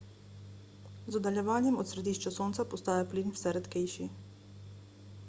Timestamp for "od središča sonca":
1.83-2.65